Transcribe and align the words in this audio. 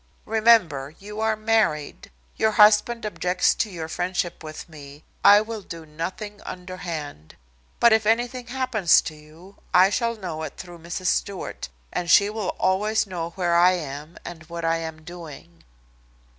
Remember, 0.25 0.95
you 0.97 1.19
are 1.21 1.35
married. 1.35 2.09
Your 2.35 2.49
husband 2.53 3.05
objects 3.05 3.53
to 3.53 3.69
your 3.69 3.87
friendship 3.87 4.43
with 4.43 4.67
me. 4.67 5.03
I 5.23 5.41
will 5.41 5.61
do 5.61 5.85
nothing 5.85 6.41
underhand. 6.43 7.35
But 7.79 7.93
if 7.93 8.07
anything 8.07 8.47
happens 8.47 8.99
to 9.03 9.15
you 9.15 9.57
I 9.75 9.91
shall 9.91 10.15
know 10.15 10.41
it 10.41 10.57
through 10.57 10.79
Mrs. 10.79 11.05
Stewart, 11.05 11.69
and 11.93 12.09
she 12.09 12.31
will 12.31 12.55
always 12.59 13.05
know 13.05 13.29
where 13.35 13.55
I 13.55 13.73
am 13.73 14.17
and 14.25 14.41
what 14.49 14.65
I 14.65 14.77
am 14.77 15.03
doing." 15.03 15.63